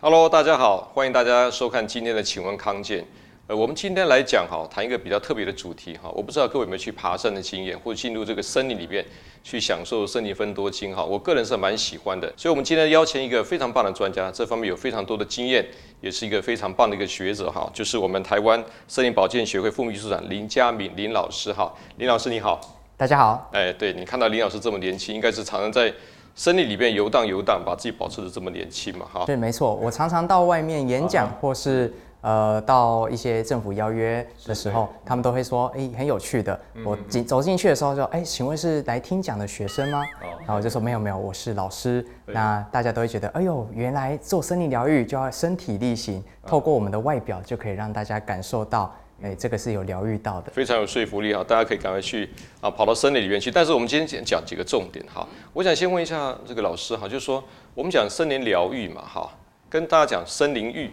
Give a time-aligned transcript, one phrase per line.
[0.00, 3.04] Hello，大家好，欢迎大家收看今天的请问康健。
[3.48, 6.08] 呃，我们今天来讲哈，谈一个比较特别的主题哈。
[6.14, 9.04] 我不知道各位有没有去爬山的经验，或者进入这个森林里面
[9.42, 11.04] 去享受森林分多精哈。
[11.04, 15.66] 我个人是蛮喜欢的，所以我们今天邀请一个非常棒的专家，这方面有非常多的经验，
[16.00, 21.74] 也是一个非常棒的一个学者哈，就是我们台湾森林保健协会副秘书长林佳敏林老师哈。
[21.96, 22.60] 林老师你好，
[22.96, 23.50] 大家好。
[23.52, 25.92] 哎，对，你看到林老师这么年轻，应该是常常在。
[26.38, 29.04] 森林里面游荡游荡，把自己保持得这么年轻嘛？
[29.12, 29.74] 哈，对，没错。
[29.74, 36.58] 我常常到外面演讲，或是呃到一些政府邀约的时候，他们都会说，哎，很有趣的。
[36.84, 40.04] 我进走进去的时候就，哎，请问是来听讲的学生吗？
[40.20, 42.06] 然后我就说没有没有，我是老师。
[42.26, 48.94] 那大家都会觉得，哎呦，原来做森林疗愈就要身体力行，透过我们的外表就可以让大家感受到。
[49.20, 52.28] 哎，这个是有疗愈到的，非常有说服力哈，大家可以赶快去
[52.60, 53.50] 啊，跑到森林里面去。
[53.50, 57.42] 但是我们今天讲几个重点哈，我想先问一下这个老师哈，就是说
[57.74, 59.28] 我们讲森林疗愈嘛哈，
[59.68, 60.90] 跟大家讲森林浴。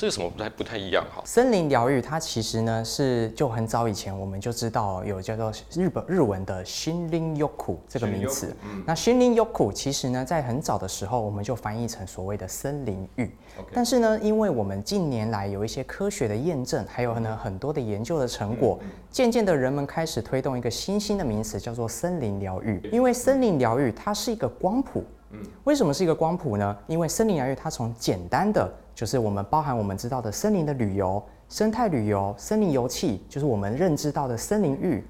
[0.00, 1.20] 这个什么不太不太一样哈？
[1.26, 7.46] 森林疗愈它其实呢是就很早以前我们就知道有叫做日本日文的心灵浴
[7.86, 8.56] 这个名词。
[8.64, 13.30] 嗯、那心灵浴其实呢在很早的时候我们就翻译成所谓的森林浴。
[13.74, 22.80] 但是呢，因为我们近年来有一些科学的验证，还有呢很多的研究的成果，渐渐的人们开始推动一个新兴的名词叫做森林疗愈。
[22.90, 25.04] 因为森林疗愈它是一个光谱。
[25.64, 26.76] 为什么是一个光谱呢？
[26.86, 28.72] 因为森林疗愈它从简单的。
[28.92, 35.02] 就是我们包含我们知道的森林的旅游、生态旅游、森林游憩，就是我们认知到的森林浴，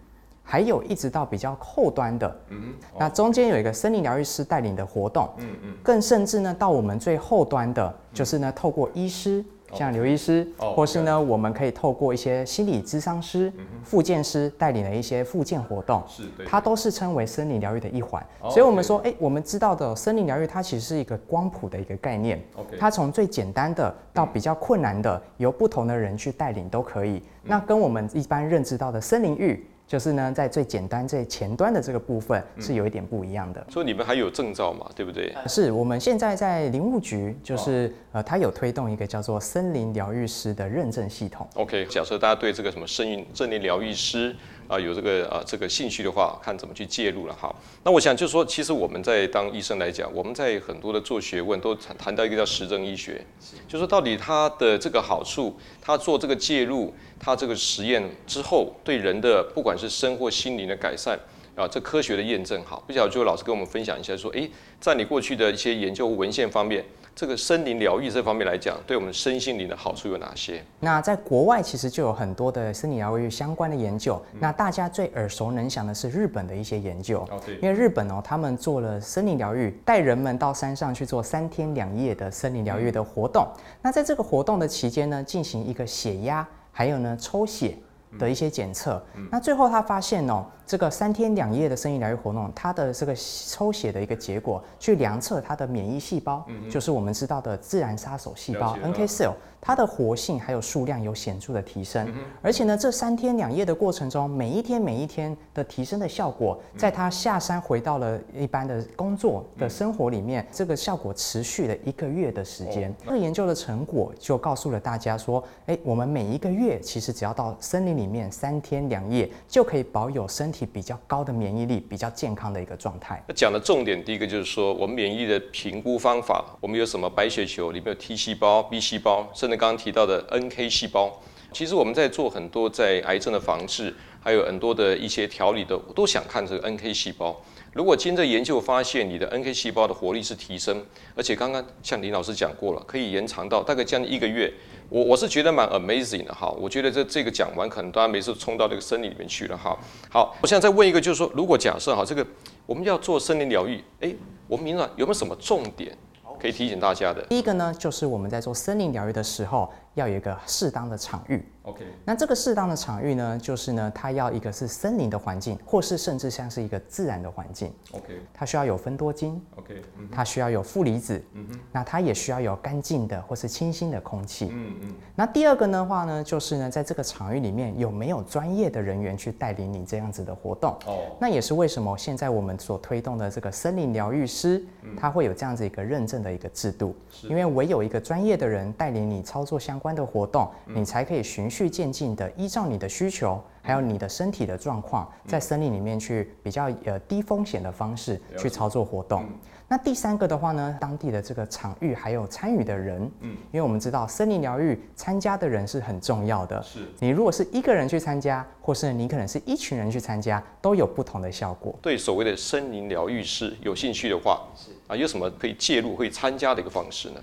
[0.42, 9.44] 还有一直到比较后端的，嗯，那中间有一个森林疗愈师带领的活动，嗯嗯，更甚至呢，到我们最后端的，就是呢，透过医师。
[9.72, 13.52] 像刘医师，或是呢，我们可以透过一些心理咨商师、
[13.84, 18.20] 复健师带领的一些复健活动，是，它都是称为森林疗愈的一环。
[18.48, 22.42] 所以，我们说，哎，我们知道的森林疗愈，它其实是一个光谱的一个概念。
[22.80, 27.22] 它从最简单的到比较困难的，由不同的人去带领都可以。
[27.44, 29.64] 那跟我们一般认知到的森林浴。
[29.91, 33.66] 就是呢，在最简单、最前端的这个部分是有一点不一样的。
[33.69, 34.88] 所以你们还有证照嘛？
[34.94, 35.34] 对不对？
[35.48, 41.44] 是，我们现在在林务局，就是呃，它有推动一个叫做森林疗愈师的认证系统。
[41.54, 44.37] OK，假设大家对这个什么森林森林疗愈师。
[44.70, 47.53] 啊，有这个啊这个兴趣的话，看怎么去介入了哈。
[47.82, 53.20] 那我想就是说，其实我们在当医生来讲，我们在很多的做学问都谈谈到一个叫实证医学，
[53.66, 61.18] 就是说到底它的这个好处，它做这个介入，它这个实验之后对人的不管是生或心灵的改善
[61.56, 62.84] 啊，这科学的验证好。
[62.86, 66.84] 不晓得就老师跟我们分享一下，说，诶，在你过去的一些研究文献方面。
[67.12, 70.62] 这个森林疗愈这方面来讲，对我们身心灵的好处有哪些？
[70.78, 74.22] 那在国外其实就有很多的森林疗愈相关的研究。
[74.32, 77.18] 嗯、那大家最耳熟能详的是日本的一些研究。
[77.30, 83.47] 哦、因为日本哦，他们做了森林疗愈，带人们到山上去做三天两夜的森林疗愈的活动。
[83.56, 87.76] 嗯、那在这个活动的期间呢，进行一个血压，还有呢抽血
[88.19, 89.03] 的一些检测。
[89.15, 90.44] 嗯、那最后他发现哦。
[90.66, 102.06] 这个三天两夜的森林疗愈活动，它的这个抽血的一个结果，去量测它的免疫细胞，嗯、就是我们知道的自然杀手细胞 NK cell，它的活性还有数量有显著的提升。
[102.15, 112.94] 嗯、而且呢，这三天两夜的过程中，每一天每一天的提升的效果，在他下山回到了一般的工作的生活里面，嗯、这个效果持续了一个月的时间。
[113.00, 120.66] 这个、哦、研究的成果就告诉了大家说，哎，我们每一个月其实只要到森林里面三天两夜，就可以保有身体。
[120.72, 123.21] 比较高的免疫力，比较健康的一个状态。
[123.27, 131.21] 那讲的重点，第一个就是说，我们免疫的评估方法，我们有什么白血球，里面有 T 细胞、B 细胞，甚至刚刚提到的 NK 细胞。
[131.53, 137.41] 其实我们在做很多在癌症的防治，还有很多的一些调理的，我都想看这个 NK 细胞。
[137.72, 140.84] 如果经过研究发现，你的 NK 细胞的活力是提升，
[141.15, 144.53] 而且刚刚像林老师讲过了，可以延长到大概将近一个月。
[144.89, 149.78] 我我是觉得蛮 amazing 的哈，我觉得这这个讲完，可能大家没事冲到这个森林里面去了哈。
[150.09, 152.27] 好，我现在再问一个，就是说，如果假设哈，这个
[152.66, 154.12] 我们要做森林疗愈，哎，
[154.49, 155.97] 我们明白有没有什么重点
[156.41, 157.22] 可以提醒大家的？
[157.28, 161.45] 第一个呢，就是我们在做森林疗愈的时候，要有一个适当的场域。
[161.63, 167.71] OK，那这个适当的场域呢，就是呢，它要一个是森林的环境，或是甚至像是一个自然的环境。
[167.92, 169.41] OK，它需要有分多精。
[169.57, 171.22] OK，它需要有负离子。
[171.34, 174.48] 嗯哼，那它也需要有干净的或是清新的空气。
[174.51, 174.95] 嗯嗯。
[175.15, 180.75] 那第二个的话呢，就是呢，在这个场域里面有没有专业的人员去带领你这样子的活动？
[180.86, 186.97] 哦，那也是为什么现在我们所推动的这个森林疗愈师，嗯、它会有这样子一个认证的一个制度。
[187.10, 199.24] 是因为唯有一个专业的人带领你操作相相关的活动，你才可以循序渐进的依照你的需求，还有你的身体的状况，在森林里面去比较呃低风险的方式去操作活动。
[199.66, 206.60] 那第三个的话呢，当地的这个场域还有参与的人，嗯，因为我们知道森林疗愈参加的人是很重要的。
[206.60, 211.72] 是，你如果是一个人去参加，或是你可能是一群人去参加，都有不同的效果。
[211.80, 217.21] 对所谓的森林疗愈师有兴趣的话，是啊，有什么可以介入、会参加的一个方式呢？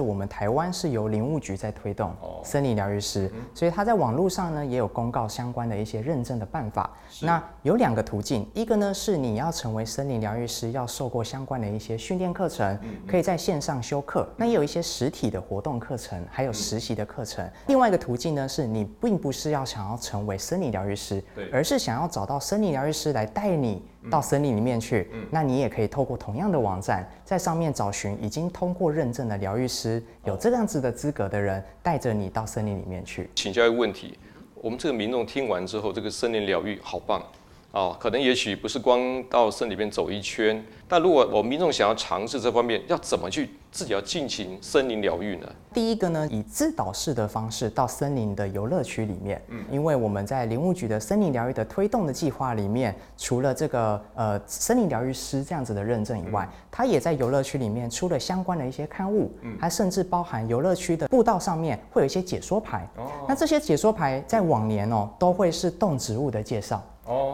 [0.00, 6.90] 我们台湾是由林务局在推动森林疗愈师，所以他在网络上呢也有公告相关的一些认证的办法。
[7.20, 14.28] 那有两个途径，一个呢是你要成为森林疗愈师，要受过相关的一些训练课程，可以在线上修课。
[14.36, 17.48] 那也有一些实体的活动课程，还有实习的课程。
[17.66, 23.82] 另外一个途径呢是你并不是要想要成为森林疗愈师，而是想要找到森林疗愈师来带你。
[24.08, 33.28] 到森林里面去，嗯，那你也可以透过同样的网站，在上面找寻已经通过认证的疗愈师，有这样子的资格的人，带着你到森林里面去。
[33.34, 34.16] 请教一个问题，
[34.54, 37.22] 我们这个民众听完之后，这个森林疗愈好棒。
[37.72, 45.46] 哦，可能也许不是光到森林里面走一圈，但如果我民众想要尝试这方面，要怎么去自己要进行森林疗愈呢？
[45.72, 66.84] 第一个呢，以自导式的方式到森林的游乐区里面，嗯，因为我们在林务局的森林疗愈的推动的计划里面，除了这个呃森林疗愈师这样子的认证以外，嗯，它也在游乐区里面出了相关的一些刊物，嗯，还甚至包含游乐区的步道上面会有一些解说牌，哦，那这些解说牌在往年哦都会是动植物的介绍。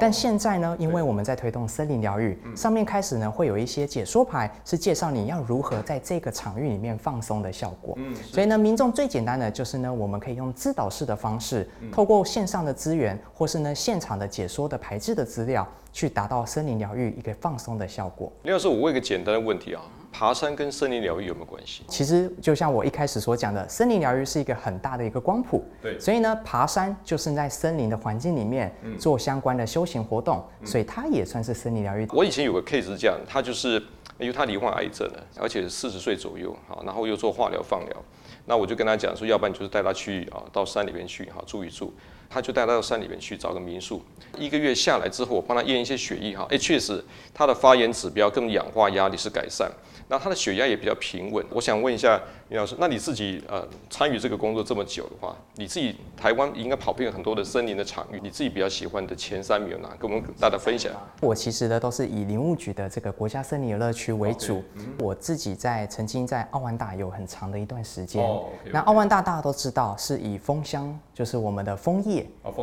[0.00, 7.94] 但现在呢，因为我们在推动森林疗愈，上面开始呢会有一些解说牌，是介绍你要如何在这个场域里面放松的效果。
[7.98, 18.30] 嗯，所以呢，民众最简单的就是呢，我们可以用自导式的方式，透过线上的资源，或是呢现场的解说的牌制的资料，去达到森林疗愈一个放松的效果。
[18.42, 19.80] 林老师，我问一个简单的问题啊。
[20.12, 21.84] 爬山跟森林疗愈有没有关系？
[21.88, 25.64] 其实就像我一开始所讲的，森林疗愈是一个很大的一个光谱。
[25.80, 32.06] 对，所以呢，爬山就是在森林的环境里面做相关的休闲活动，嗯，所以它也算是森林疗愈。
[32.12, 33.82] 我以前有个 case 是这样，他就是
[34.18, 37.96] 因为他罹患癌症了，而且是四十岁左右，好，然后又做化疗、放疗，
[38.44, 41.92] 那我就跟他讲说，要不然就是带他去啊，到山里面去哈住一住。
[42.28, 44.02] 他就带他到山里面去找个民宿，
[44.38, 47.02] 一个月下来之后，我帮他验一些血液哈，哎，确实
[47.32, 49.70] 他的发炎指标跟氧化压力是改善。
[50.08, 51.44] 那他的血压也比较平稳。
[51.50, 52.16] 我想问一下
[52.48, 59.88] 林老师，那你自己呃参与这个工作这么久的话，你自己台湾应该跑遍很多的森林的场域，你自己比较喜欢的前三名有哪？
[59.98, 60.92] 跟我们大家分享。
[61.20, 64.58] 我其实呢都是以林务局的这个国家森林游乐区为主。
[64.58, 64.62] Okay.
[65.00, 68.24] 我自己在曾经在奥万大有很长的一段时间。
[68.24, 68.72] Oh, okay, okay.
[68.74, 72.15] 那奥万大大家都知道是以枫香，就是我们的枫叶，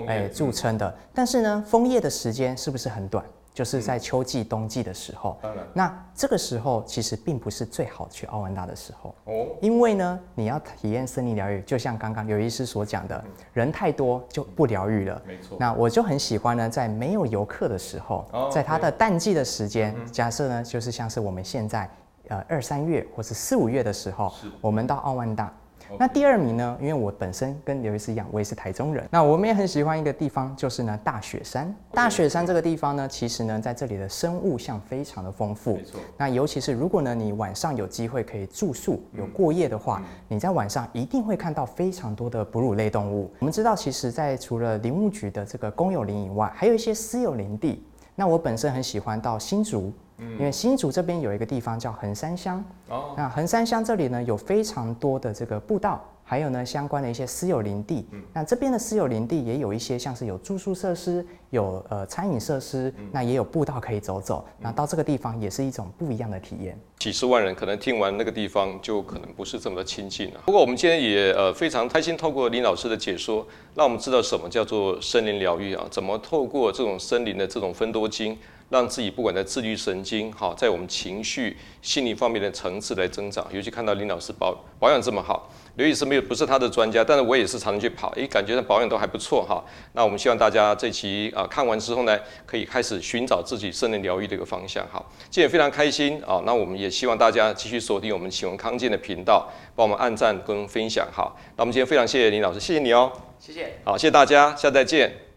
[0.07, 0.95] 哎著称的。
[1.13, 3.23] 但是呢，枫叶的时间是不是很短？
[3.53, 9.13] 就是在秋季、冬季的时候，当然，那这个时候其实并不是最好去奥万大的时候。
[9.25, 13.23] 哦，因为呢，你要体验森林疗愈，就像刚刚刘医师所讲的，
[13.53, 15.21] 人太多就不疗愈了。
[15.23, 21.87] 没错，那我就很喜欢呢，在没有游客的时候，在它的淡季的时间，假设呢，就是像是我们现在
[22.29, 25.55] 呃二三月或是四五月的时候，我们到奥万大。
[25.97, 26.77] 那第二名呢？
[26.81, 29.07] 因为我本身跟刘医师一样，我也是台中人。
[29.11, 31.73] 那我们也很喜欢一个地方，就是呢大雪山。
[31.91, 35.75] 大雪山这个地方呢，其实呢在这里的生物相非常的丰富。
[35.77, 35.99] 没错。
[36.17, 43.31] 那尤其是如果呢你晚上有机会可以住宿有过夜的话，你在晚上一定会看到非常多的哺乳类动物。
[43.39, 47.83] 我们知道，其实，在除了林务局的这个公有林以外，还有一些私有林地。
[48.15, 49.91] 那我本身很喜欢到新竹。
[50.19, 58.07] 因为新竹这边有一个地方叫横山乡，哦，那横山乡这里呢有非常多的这个步道，还有呢相关的一些私有林地。
[58.11, 64.45] 嗯，那这边的私有林地也有一些像是有住宿设施，有呃餐饮设施，那也有步道可以走走。
[64.59, 66.79] 那到这个地方也是一种不一样的体验。
[66.99, 70.39] 几十万人可能听完那个地方就可能不是这么的亲近了。
[70.45, 73.45] 不过我们今天也呃非常开心，透过林老师的解说，
[73.75, 78.37] 让我们知道什么叫做森林疗愈啊，怎么透过这种森林的这种分多精。
[78.69, 83.45] 让自己不管在自律神经哈，在我们情绪、心理方面的层次来增长。
[83.51, 89.63] 尤其看到林老师保保养这么好，刘医师没有不是他的专家，但是我也是常常去跑，诶，感觉保养都还不错哈。
[89.93, 94.83] 那我们希望大家这期啊看完之后呢，可以开始寻找自己森林疗愈的一个方向。
[94.91, 96.41] 哈，今天非常开心啊。
[96.45, 101.07] 那我们也希望大家继续锁定我们启文康健的频道，帮我们按赞跟分享。
[101.11, 103.11] 哈，那我们今天非常谢谢林老师，谢谢你哦。
[103.39, 103.73] 谢谢。
[103.83, 105.32] 好，谢谢大家，下次再见。